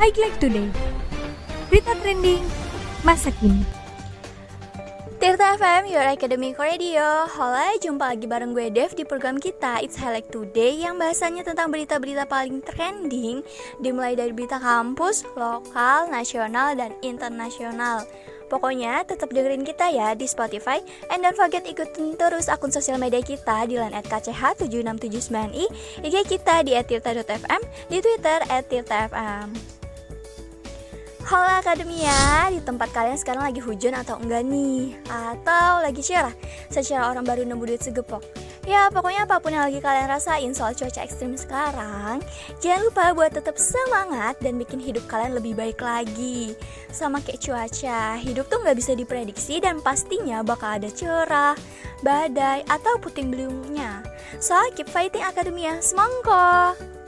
Highlight 0.00 0.40
Today. 0.40 0.64
Berita 1.68 1.92
trending 2.00 2.40
masa 3.04 3.28
kini. 3.36 3.60
Tirta 5.20 5.60
FM, 5.60 5.92
Your 5.92 6.08
Academic 6.08 6.56
Radio. 6.56 7.28
Halo, 7.28 7.76
jumpa 7.84 8.16
lagi 8.16 8.24
bareng 8.24 8.56
gue 8.56 8.72
Dev 8.72 8.96
di 8.96 9.04
program 9.04 9.36
kita. 9.36 9.84
It's 9.84 10.00
Highlight 10.00 10.32
Today 10.32 10.80
Yang 10.80 11.04
bahasanya 11.04 11.42
tentang 11.44 11.68
berita-berita 11.68 12.24
paling 12.24 12.64
trending 12.64 13.44
Dimulai 13.84 14.16
dari 14.16 14.32
berita 14.32 14.56
kampus, 14.56 15.28
lokal, 15.36 16.08
nasional, 16.08 16.72
dan 16.80 16.96
internasional. 17.04 18.08
Pokoknya 18.48 19.04
tetap 19.04 19.28
dengerin 19.28 19.68
kita 19.68 19.92
ya 19.92 20.16
di 20.16 20.24
Spotify 20.24 20.80
And 21.12 21.20
don't 21.20 21.36
forget 21.36 21.68
ikutin 21.68 22.16
terus 22.16 22.48
akun 22.48 22.72
sosial 22.72 22.96
media 22.96 23.20
kita 23.20 23.68
di 23.68 23.76
line 23.76 23.92
at 23.92 24.08
KCH7679i 24.08 25.68
IG 26.08 26.16
kita 26.24 26.64
di 26.64 26.72
@tirta.fm 26.72 27.62
Di 27.92 28.00
Twitter 28.00 28.40
@tirta.fm 28.48 29.79
Halo 31.20 31.60
Akademia, 31.60 32.48
di 32.48 32.64
tempat 32.64 32.88
kalian 32.96 33.20
sekarang 33.20 33.44
lagi 33.44 33.60
hujan 33.60 33.92
atau 33.92 34.16
enggak 34.16 34.40
nih? 34.40 34.96
Atau 35.04 35.84
lagi 35.84 36.00
cerah? 36.00 36.32
Secara 36.72 37.12
orang 37.12 37.28
baru 37.28 37.44
nemu 37.44 37.60
duit 37.60 37.84
segepok 37.84 38.24
Ya 38.64 38.88
pokoknya 38.88 39.28
apa 39.28 39.36
pun 39.40 39.52
yang 39.52 39.68
lagi 39.68 39.84
kalian 39.84 40.08
rasain 40.08 40.52
soal 40.56 40.72
cuaca 40.72 41.04
ekstrim 41.04 41.36
sekarang 41.36 42.24
Jangan 42.64 42.80
lupa 42.88 43.04
buat 43.12 43.36
tetap 43.36 43.60
semangat 43.60 44.40
dan 44.40 44.56
bikin 44.56 44.80
hidup 44.80 45.04
kalian 45.12 45.36
lebih 45.36 45.52
baik 45.56 45.80
lagi 45.84 46.56
Sama 46.88 47.20
kayak 47.20 47.40
cuaca, 47.44 48.16
hidup 48.16 48.48
tuh 48.48 48.60
nggak 48.64 48.76
bisa 48.80 48.92
diprediksi 48.96 49.60
dan 49.60 49.80
pastinya 49.84 50.40
bakal 50.40 50.80
ada 50.80 50.88
cerah, 50.88 51.52
badai, 52.00 52.64
atau 52.64 52.96
puting 52.96 53.28
beliungnya 53.28 54.04
So 54.40 54.56
keep 54.72 54.88
fighting 54.88 55.24
Akademia, 55.24 55.84
semangko! 55.84 56.99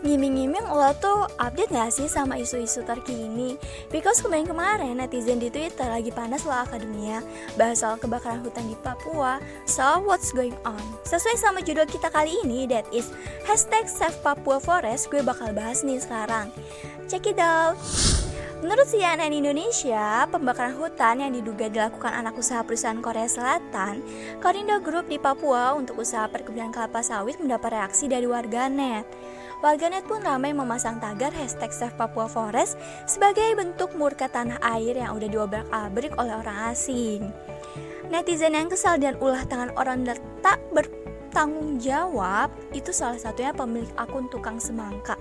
Ngiming-ngiming 0.00 0.64
lo 0.64 0.96
tuh 0.96 1.28
update 1.36 1.76
gak 1.76 1.92
sih 1.92 2.08
sama 2.08 2.40
isu-isu 2.40 2.80
terkini? 2.88 3.60
Because 3.92 4.24
kemarin-kemarin 4.24 4.96
netizen 4.96 5.36
di 5.36 5.52
Twitter 5.52 5.92
lagi 5.92 6.08
panas 6.08 6.48
lah 6.48 6.64
akademia 6.64 7.20
Bahas 7.60 7.84
soal 7.84 8.00
kebakaran 8.00 8.40
hutan 8.40 8.64
di 8.64 8.76
Papua 8.80 9.44
So 9.68 10.00
what's 10.00 10.32
going 10.32 10.56
on? 10.64 10.80
Sesuai 11.04 11.36
sama 11.36 11.60
judul 11.60 11.84
kita 11.84 12.08
kali 12.08 12.32
ini 12.48 12.64
that 12.72 12.88
is 12.96 13.12
Hashtag 13.44 13.92
Save 13.92 14.16
Papua 14.24 14.56
Forest 14.56 15.12
Gue 15.12 15.20
bakal 15.20 15.52
bahas 15.52 15.84
nih 15.84 16.00
sekarang 16.00 16.48
Check 17.04 17.28
it 17.28 17.36
out 17.36 17.76
Menurut 18.60 18.92
CNN 18.92 19.32
Indonesia, 19.32 20.28
pembakaran 20.28 20.76
hutan 20.76 21.24
yang 21.24 21.32
diduga 21.32 21.72
dilakukan 21.72 22.12
anak 22.12 22.36
usaha 22.36 22.60
perusahaan 22.60 23.00
Korea 23.00 23.24
Selatan, 23.24 24.04
Korindo 24.36 24.76
Group 24.84 25.08
di 25.08 25.16
Papua 25.16 25.72
untuk 25.72 26.04
usaha 26.04 26.28
perkebunan 26.28 26.68
kelapa 26.68 27.00
sawit 27.00 27.40
mendapat 27.40 27.80
reaksi 27.80 28.04
dari 28.04 28.28
warganet. 28.28 29.08
Warganet 29.60 30.08
pun 30.08 30.24
ramai 30.24 30.56
memasang 30.56 30.96
tagar 31.04 31.36
hashtag 31.36 31.68
Save 31.68 31.92
Papua 31.92 32.24
Forest 32.32 32.80
sebagai 33.04 33.44
bentuk 33.52 33.92
murka 33.92 34.24
tanah 34.24 34.56
air 34.64 34.96
yang 34.96 35.12
udah 35.12 35.28
diobrak-abrik 35.28 36.16
oleh 36.16 36.32
orang 36.32 36.72
asing. 36.72 37.28
Netizen 38.08 38.56
yang 38.56 38.72
kesal 38.72 38.96
dan 38.96 39.20
ulah 39.20 39.44
tangan 39.44 39.76
orang 39.76 40.08
tak 40.40 40.56
bertanggung 40.72 41.76
jawab 41.76 42.48
itu 42.72 42.88
salah 42.88 43.20
satunya 43.20 43.52
pemilik 43.52 43.92
akun 44.00 44.32
tukang 44.32 44.56
semangka. 44.56 45.20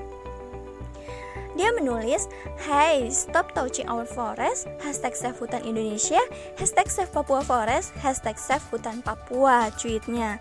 Dia 1.59 1.75
menulis, 1.75 2.31
Hey, 2.63 3.11
stop 3.11 3.51
touching 3.51 3.91
our 3.91 4.07
forest, 4.07 4.71
hashtag 4.79 5.19
save 5.19 5.35
hutan 5.35 5.67
Indonesia, 5.67 6.23
hashtag 6.55 6.87
save 6.87 7.11
Papua 7.11 7.43
Forest, 7.43 7.91
hashtag 7.99 8.39
save 8.39 8.63
hutan 8.71 9.03
Papua, 9.03 9.67
tweetnya. 9.75 10.39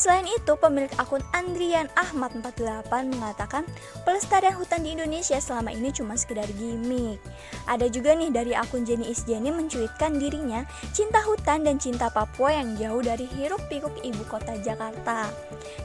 Selain 0.00 0.24
itu, 0.24 0.56
pemilik 0.56 0.88
akun 0.96 1.20
Andrian 1.36 1.84
Ahmad 1.92 2.32
48 2.32 2.88
mengatakan 3.12 3.68
pelestarian 4.08 4.56
hutan 4.56 4.80
di 4.80 4.96
Indonesia 4.96 5.36
selama 5.36 5.76
ini 5.76 5.92
cuma 5.92 6.16
sekedar 6.16 6.48
gimmick. 6.56 7.20
Ada 7.68 7.92
juga 7.92 8.16
nih 8.16 8.32
dari 8.32 8.56
akun 8.56 8.88
Jenny 8.88 9.12
Isjani 9.12 9.52
mencuitkan 9.52 10.16
dirinya 10.16 10.64
cinta 10.96 11.20
hutan 11.20 11.68
dan 11.68 11.76
cinta 11.76 12.08
Papua 12.08 12.48
yang 12.48 12.80
jauh 12.80 13.04
dari 13.04 13.28
hiruk 13.28 13.60
pikuk 13.68 13.92
ibu 14.00 14.24
kota 14.24 14.56
Jakarta. 14.64 15.28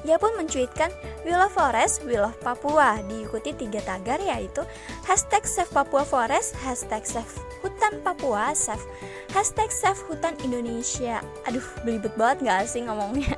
Dia 0.08 0.16
pun 0.16 0.32
mencuitkan 0.40 0.96
We 1.28 1.36
love 1.36 1.52
forest, 1.52 2.08
we 2.08 2.16
love 2.16 2.40
Papua 2.40 3.04
diikuti 3.12 3.52
tiga 3.52 3.84
tagar 3.84 4.24
yaitu 4.24 4.64
hashtag 5.04 5.44
save 5.44 5.68
Papua 5.76 6.08
Forest, 6.08 6.56
hashtag 6.64 7.04
save 7.04 7.36
hutan 7.60 8.00
Papua, 8.00 8.56
save 8.56 8.80
hashtag 9.36 9.76
save 9.76 10.00
hutan 10.08 10.40
Indonesia. 10.40 11.20
Aduh, 11.52 11.68
belibet 11.84 12.16
banget 12.16 12.48
gak 12.48 12.72
sih 12.72 12.88
ngomongnya? 12.88 13.36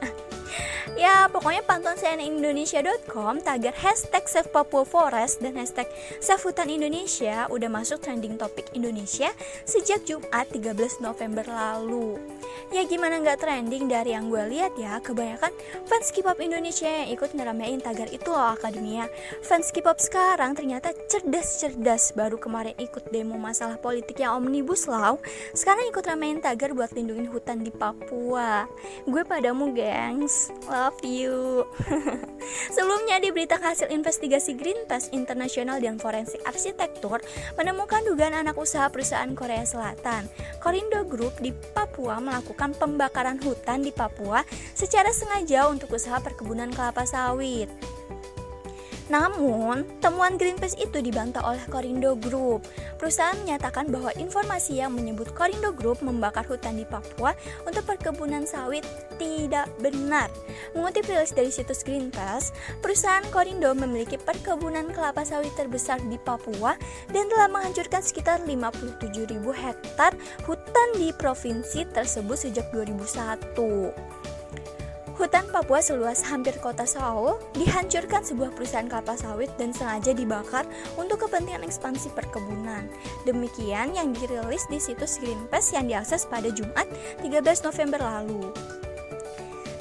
Ya, 0.98 1.30
pokoknya 1.30 1.62
pantauan 1.62 1.94
cnnindonesia.com 1.94 3.46
tagar 3.46 3.78
hashtag 3.78 4.26
Save 4.26 4.50
Papua 4.50 4.82
Forest 4.82 5.46
dan 5.46 5.54
hashtag 5.54 5.86
Save 6.18 6.42
Hutan 6.42 6.74
Indonesia 6.74 7.46
udah 7.54 7.70
masuk 7.70 8.02
trending 8.02 8.34
topik 8.34 8.66
Indonesia 8.74 9.30
sejak 9.62 10.10
Jumat 10.10 10.50
13 10.50 10.98
November 11.06 11.46
lalu. 11.46 12.18
Ya 12.68 12.84
gimana 12.84 13.24
nggak 13.24 13.40
trending 13.40 13.88
dari 13.88 14.12
yang 14.12 14.28
gue 14.28 14.44
lihat 14.52 14.76
ya, 14.76 15.00
kebanyakan 15.00 15.56
fans 15.88 16.12
K-pop 16.12 16.36
Indonesia 16.44 16.84
yang 16.84 17.16
ikut 17.16 17.32
ngeramein 17.32 17.80
tagar 17.80 18.12
itu 18.12 18.28
loh 18.28 18.60
akademia. 18.60 19.08
Fans 19.40 19.72
K-pop 19.72 19.96
sekarang 20.04 20.52
ternyata 20.52 20.92
cerdas-cerdas, 21.08 22.12
baru 22.12 22.36
kemarin 22.36 22.76
ikut 22.76 23.08
demo 23.08 23.40
masalah 23.40 23.80
politik 23.80 24.20
yang 24.20 24.36
Omnibus 24.44 24.84
Law, 24.92 25.16
sekarang 25.56 25.88
ikut 25.88 26.04
ramein 26.04 26.44
tagar 26.44 26.76
buat 26.76 26.92
lindungin 26.92 27.32
hutan 27.32 27.64
di 27.64 27.72
Papua. 27.72 28.68
Gue 29.08 29.24
padamu 29.24 29.72
gengs 29.72 30.52
love 30.68 31.00
you. 31.08 31.64
Sebelumnya 32.76 33.24
di 33.24 33.32
berita 33.32 33.56
hasil 33.56 33.96
investigasi 33.96 34.60
Greenpeace 34.60 35.16
Internasional 35.16 35.80
dan 35.80 35.96
Forensik 36.04 36.44
Arsitektur 36.44 37.24
menemukan 37.56 38.04
dugaan 38.04 38.36
anak 38.36 38.60
usaha 38.60 38.92
perusahaan 38.92 39.32
Korea 39.32 39.64
Selatan. 39.64 40.28
Korindo 40.60 41.08
Group 41.08 41.40
di 41.40 41.56
Papua 41.56 42.20
melakukan 42.20 42.57
pembakaran 42.58 43.38
hutan 43.38 43.86
di 43.86 43.94
Papua 43.94 44.42
secara 44.74 45.14
sengaja 45.14 45.70
untuk 45.70 45.94
usaha 45.94 46.18
perkebunan 46.18 46.74
kelapa 46.74 47.06
sawit. 47.06 47.70
Namun, 49.08 49.88
temuan 50.04 50.36
Greenpeace 50.36 50.76
itu 50.76 51.00
dibantah 51.00 51.40
oleh 51.48 51.64
Korindo 51.72 52.20
Group. 52.20 52.68
Perusahaan 53.00 53.40
menyatakan 53.40 53.88
bahwa 53.88 54.12
informasi 54.20 54.84
yang 54.84 54.92
menyebut 54.92 55.32
Korindo 55.32 55.72
Group 55.72 56.04
membakar 56.04 56.44
hutan 56.44 56.76
di 56.76 56.84
Papua 56.84 57.32
untuk 57.64 57.88
perkebunan 57.88 58.44
sawit 58.44 58.84
tidak 59.16 59.72
benar. 59.80 60.28
Mengutip 60.76 61.08
rilis 61.08 61.32
dari 61.32 61.48
situs 61.48 61.88
Greenpeace, 61.88 62.52
perusahaan 62.84 63.24
Korindo 63.32 63.72
memiliki 63.72 64.20
perkebunan 64.20 64.92
kelapa 64.92 65.24
sawit 65.24 65.56
terbesar 65.56 66.04
di 66.12 66.20
Papua 66.20 66.76
dan 67.16 67.32
telah 67.32 67.48
menghancurkan 67.48 68.04
sekitar 68.04 68.44
57.000 68.44 69.40
hektar 69.56 70.12
hutan 70.44 70.90
di 71.00 71.16
provinsi 71.16 71.88
tersebut 71.96 72.36
sejak 72.36 72.68
2001. 72.76 74.37
Hutan 75.18 75.50
Papua 75.50 75.82
seluas 75.82 76.22
hampir 76.30 76.54
kota 76.62 76.86
Seoul 76.86 77.42
dihancurkan 77.58 78.22
sebuah 78.22 78.54
perusahaan 78.54 78.86
kelapa 78.86 79.18
sawit 79.18 79.50
dan 79.58 79.74
sengaja 79.74 80.14
dibakar 80.14 80.70
untuk 80.94 81.26
kepentingan 81.26 81.66
ekspansi 81.66 82.14
perkebunan. 82.14 82.86
Demikian 83.26 83.98
yang 83.98 84.14
dirilis 84.14 84.70
di 84.70 84.78
situs 84.78 85.18
Greenpeace 85.18 85.74
yang 85.74 85.90
diakses 85.90 86.30
pada 86.30 86.54
Jumat 86.54 86.86
13 87.26 87.34
November 87.66 87.98
lalu. 87.98 88.54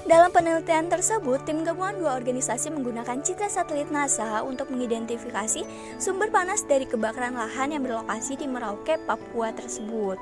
Dalam 0.09 0.33
penelitian 0.33 0.89
tersebut, 0.89 1.45
tim 1.45 1.69
gabungan 1.69 2.01
dua 2.01 2.17
organisasi 2.17 2.73
menggunakan 2.73 3.21
citra 3.21 3.53
satelit 3.53 3.93
NASA 3.93 4.41
untuk 4.41 4.73
mengidentifikasi 4.73 5.69
sumber 6.01 6.33
panas 6.33 6.65
dari 6.65 6.89
kebakaran 6.89 7.37
lahan 7.37 7.77
yang 7.77 7.85
berlokasi 7.85 8.41
di 8.41 8.49
Merauke, 8.49 8.97
Papua 9.05 9.53
tersebut. 9.53 10.17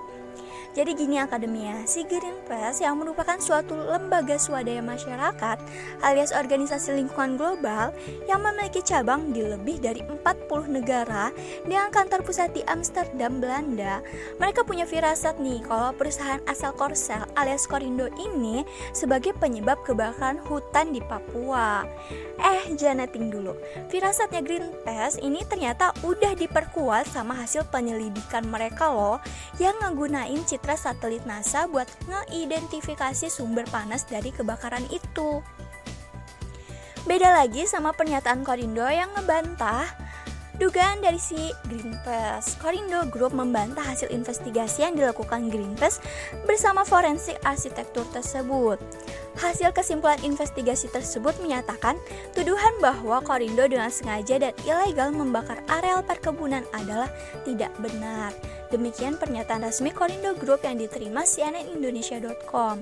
Jadi 0.75 0.91
gini 0.99 1.23
akademia, 1.23 1.87
si 1.87 2.03
Greenpeace 2.03 2.83
yang 2.83 2.99
merupakan 2.99 3.39
suatu 3.39 3.79
lembaga 3.79 4.35
swadaya 4.35 4.83
masyarakat 4.83 5.63
alias 6.03 6.35
organisasi 6.35 6.99
lingkungan 6.99 7.39
global 7.39 7.95
yang 8.27 8.43
memiliki 8.43 8.83
cabang 8.83 9.31
di 9.31 9.47
lebih 9.47 9.79
dari 9.79 10.03
40 10.03 10.19
negara 10.67 11.31
dengan 11.63 11.95
kantor 11.95 12.27
pusat 12.27 12.59
di 12.59 12.67
Amsterdam, 12.67 13.39
Belanda. 13.39 14.03
Mereka 14.43 14.67
punya 14.67 14.83
firasat 14.83 15.39
nih 15.39 15.63
kalau 15.63 15.95
perusahaan 15.95 16.43
asal 16.51 16.75
Korsel 16.75 17.23
alias 17.39 17.71
Korindo 17.71 18.11
ini 18.19 18.67
sebagai 18.91 19.31
penyebab 19.39 19.79
kebakaran 19.87 20.43
hutan 20.43 20.91
di 20.91 20.99
Papua. 21.07 21.87
Eh, 22.43 22.75
janating 22.75 23.31
dulu. 23.31 23.55
Firasatnya 23.95 24.43
Greenpeace 24.43 25.23
ini 25.23 25.47
ternyata 25.47 25.95
udah 26.03 26.35
diperkuat 26.35 27.07
sama 27.15 27.39
hasil 27.39 27.63
penyelidikan 27.71 28.43
mereka 28.51 28.91
loh 28.91 29.23
yang 29.63 29.79
ngegunain 29.79 30.43
citra 30.43 30.64
citra 30.65 30.81
satelit 30.81 31.29
NASA 31.29 31.69
buat 31.69 31.85
ngeidentifikasi 32.09 33.29
sumber 33.29 33.69
panas 33.69 34.09
dari 34.09 34.33
kebakaran 34.33 34.89
itu. 34.89 35.45
Beda 37.05 37.37
lagi 37.37 37.69
sama 37.69 37.93
pernyataan 37.93 38.41
Korindo 38.49 38.89
yang 38.89 39.13
ngebantah 39.13 39.93
Dugaan 40.55 41.03
dari 41.03 41.19
si 41.19 41.51
Greenpeace, 41.67 42.55
Korindo 42.63 43.03
Group 43.11 43.35
membantah 43.35 43.83
hasil 43.83 44.07
investigasi 44.15 44.87
yang 44.87 44.95
dilakukan 44.95 45.51
Greenpeace 45.51 45.99
bersama 46.47 46.87
forensik 46.87 47.35
arsitektur 47.43 48.07
tersebut. 48.15 48.79
Hasil 49.35 49.75
kesimpulan 49.75 50.23
investigasi 50.23 50.87
tersebut 50.95 51.35
menyatakan 51.43 51.99
tuduhan 52.39 52.71
bahwa 52.79 53.19
Korindo 53.27 53.67
dengan 53.67 53.91
sengaja 53.91 54.39
dan 54.39 54.55
ilegal 54.63 55.11
membakar 55.11 55.59
areal 55.67 56.07
perkebunan 56.07 56.63
adalah 56.71 57.11
tidak 57.43 57.75
benar. 57.83 58.31
Demikian 58.73 59.21
pernyataan 59.21 59.67
resmi 59.69 59.93
Korindo 59.93 60.33
Group 60.39 60.65
yang 60.65 60.81
diterima 60.81 61.29
cnnindonesia.com. 61.29 62.81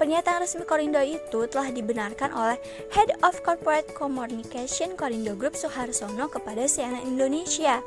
Pernyataan 0.00 0.40
resmi 0.40 0.64
Korindo 0.64 1.02
itu 1.02 1.44
telah 1.50 1.68
dibenarkan 1.68 2.32
oleh 2.32 2.58
Head 2.94 3.12
of 3.20 3.36
Corporate 3.44 3.92
Communication 3.92 4.96
Korindo 4.96 5.36
Group 5.36 5.58
Suharsono 5.58 6.30
kepada 6.32 6.64
CNN 6.64 7.04
Indonesia. 7.04 7.84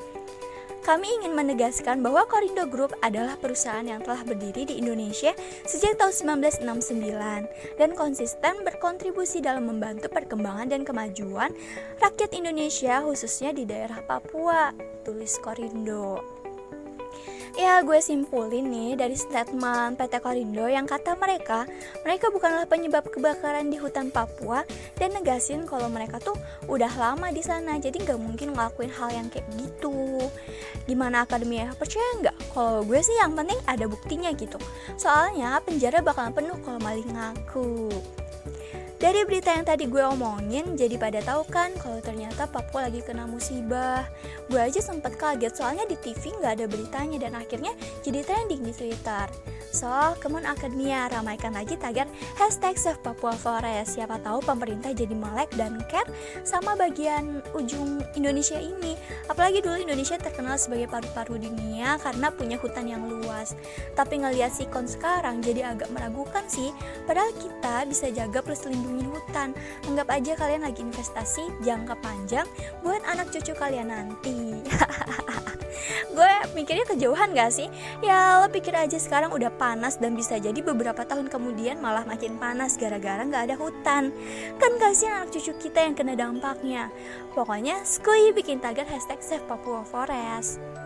Kami 0.81 1.21
ingin 1.21 1.38
menegaskan 1.38 2.01
bahwa 2.01 2.25
Korindo 2.25 2.65
Group 2.65 2.97
adalah 3.05 3.38
perusahaan 3.38 3.85
yang 3.85 4.01
telah 4.01 4.25
berdiri 4.25 4.65
di 4.65 4.81
Indonesia 4.81 5.29
sejak 5.69 6.01
tahun 6.01 6.41
1969 6.41 7.77
dan 7.77 7.89
konsisten 7.93 8.65
berkontribusi 8.65 9.45
dalam 9.45 9.69
membantu 9.69 10.09
perkembangan 10.09 10.73
dan 10.73 10.81
kemajuan 10.81 11.53
rakyat 12.01 12.33
Indonesia 12.33 12.97
khususnya 13.05 13.53
di 13.53 13.69
daerah 13.69 14.01
Papua, 14.01 14.73
tulis 15.05 15.38
Korindo. 15.38 16.40
Ya 17.59 17.83
gue 17.83 17.99
simpulin 17.99 18.71
nih 18.71 18.95
dari 18.95 19.19
statement 19.19 19.99
PT 19.99 20.23
Korindo 20.23 20.71
yang 20.71 20.87
kata 20.87 21.19
mereka 21.19 21.67
Mereka 22.07 22.31
bukanlah 22.31 22.63
penyebab 22.63 23.11
kebakaran 23.11 23.67
di 23.67 23.75
hutan 23.75 24.07
Papua 24.07 24.63
Dan 24.95 25.11
negasin 25.11 25.67
kalau 25.67 25.91
mereka 25.91 26.23
tuh 26.23 26.39
udah 26.71 26.87
lama 26.95 27.27
di 27.35 27.43
sana 27.43 27.75
Jadi 27.75 28.07
nggak 28.07 28.19
mungkin 28.23 28.55
ngelakuin 28.55 28.91
hal 28.95 29.11
yang 29.11 29.27
kayak 29.27 29.47
gitu. 29.59 30.23
Gimana 30.87 31.27
akademinya? 31.27 31.75
Percaya 31.75 32.23
nggak? 32.23 32.35
Kalau 32.55 32.87
gue 32.87 32.99
sih 33.03 33.19
yang 33.19 33.35
penting 33.35 33.59
ada 33.67 33.85
buktinya 33.85 34.31
gitu. 34.31 34.57
Soalnya 34.95 35.59
penjara 35.59 35.99
bakalan 35.99 36.31
penuh 36.31 36.57
kalau 36.63 36.79
maling 36.79 37.09
ngaku 37.11 37.91
dari 39.01 39.25
berita 39.25 39.50
yang 39.50 39.65
tadi 39.65 39.89
gue 39.89 39.98
omongin, 39.98 40.77
jadi 40.77 40.94
pada 41.01 41.25
tahu 41.25 41.42
kan 41.50 41.74
kalau 41.81 41.98
ternyata 42.06 42.45
Papua 42.45 42.86
lagi 42.86 43.01
kena 43.01 43.25
musibah. 43.25 44.06
Gue 44.45 44.62
aja 44.62 44.77
sempet 44.77 45.18
kaget 45.18 45.57
soalnya 45.57 45.89
di 45.89 45.98
TV 45.98 46.30
nggak 46.38 46.62
ada 46.62 46.65
beritanya 46.69 47.18
dan 47.18 47.33
akhirnya 47.33 47.74
jadi 48.06 48.21
trending 48.21 48.62
di 48.62 48.69
Twitter. 48.69 49.25
So, 49.71 49.88
Kemon 50.19 50.44
Akademia 50.44 51.07
ramaikan 51.07 51.56
lagi 51.56 51.80
tagar 51.80 52.03
hashtag 52.36 52.75
Save 52.75 53.00
Papua 53.00 53.31
Forest. 53.31 53.95
Siapa 53.95 54.19
tahu 54.19 54.44
pemerintah 54.44 54.92
jadi 54.92 55.15
melek 55.15 55.48
dan 55.56 55.80
care 55.88 56.12
sama 56.44 56.75
bagian 56.75 57.39
ujung 57.56 58.03
Indonesia 58.19 58.59
ini. 58.59 59.00
Apalagi 59.31 59.63
dulu 59.63 59.80
Indonesia 59.80 60.19
terkenal 60.19 60.59
sebagai 60.59 60.92
paru-paru 60.92 61.39
dunia 61.39 61.95
karena 62.03 62.27
punya 62.36 62.59
hutan 62.59 62.83
yang 62.83 63.07
luas. 63.07 63.56
Tapi 63.95 64.19
ngeliat 64.19 64.51
sikon 64.51 64.92
sekarang 64.92 65.39
jadi 65.39 65.71
agak 65.71 65.88
meragukan 65.95 66.44
sih. 66.51 66.75
Padahal 67.07 67.31
kita 67.39 67.88
bisa 67.88 68.12
jaga 68.12 68.44
plus 68.44 68.68
lindungin 68.91 69.15
hutan. 69.15 69.49
Anggap 69.88 70.07
aja 70.11 70.31
kalian 70.35 70.67
lagi 70.67 70.83
investasi 70.83 71.63
jangka 71.63 71.95
panjang 72.03 72.43
buat 72.83 72.99
anak 73.07 73.31
cucu 73.31 73.55
kalian 73.55 73.88
nanti. 73.88 74.59
gue 76.15 76.33
mikirnya 76.51 76.83
kejauhan 76.83 77.31
gak 77.31 77.55
sih? 77.55 77.71
Ya 78.03 78.43
lo 78.43 78.51
pikir 78.51 78.75
aja 78.75 78.99
sekarang 78.99 79.31
udah 79.31 79.47
panas 79.55 79.95
dan 79.95 80.13
bisa 80.19 80.35
jadi 80.35 80.59
beberapa 80.59 81.07
tahun 81.07 81.31
kemudian 81.31 81.79
malah 81.79 82.03
makin 82.03 82.35
panas 82.35 82.75
gara-gara 82.75 83.23
gak 83.23 83.47
ada 83.47 83.55
hutan. 83.55 84.11
Kan 84.59 84.71
kasihan 84.77 85.23
anak 85.23 85.31
cucu 85.31 85.55
kita 85.55 85.88
yang 85.88 85.95
kena 85.95 86.19
dampaknya. 86.19 86.91
Pokoknya 87.31 87.79
skui 87.88 88.35
bikin 88.35 88.59
tagar 88.59 88.83
hashtag 88.85 89.23
Save 89.23 89.47
Papua 89.47 89.88
Forest. 89.88 90.80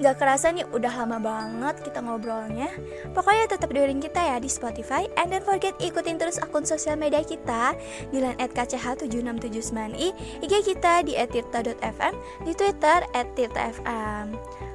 Gak 0.00 0.16
kerasa 0.16 0.48
nih 0.48 0.64
udah 0.72 1.04
lama 1.04 1.20
banget 1.20 1.84
kita 1.84 2.00
ngobrolnya. 2.00 2.72
Pokoknya 3.12 3.52
tetap 3.52 3.68
dengerin 3.68 4.00
kita 4.00 4.16
ya 4.16 4.40
di 4.40 4.48
Spotify. 4.48 5.04
And 5.20 5.28
don't 5.28 5.44
forget 5.44 5.76
ikutin 5.76 6.16
terus 6.16 6.40
akun 6.40 6.64
sosial 6.64 6.96
media 6.96 7.20
kita 7.20 7.76
Di 8.08 8.16
line 8.16 8.40
at 8.40 8.56
KCH7679i 8.56 10.40
IG 10.40 10.52
kita 10.72 11.04
di 11.04 11.20
@tirta.fm 11.20 12.14
Di 12.48 12.52
Twitter 12.56 13.04
@tirta_fm 13.12 14.26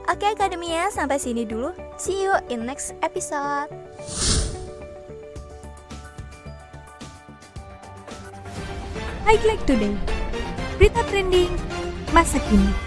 Oke 0.05 0.29
Akademia 0.29 0.93
sampai 0.93 1.17
sini 1.17 1.41
dulu. 1.41 1.73
See 1.97 2.21
you 2.21 2.37
in 2.53 2.69
next 2.69 2.93
episode. 3.01 3.73
Highlight 9.25 9.65
Today. 9.65 9.97
Berita 10.77 11.01
trending 11.09 11.49
masa 12.13 12.37
kini 12.45 12.84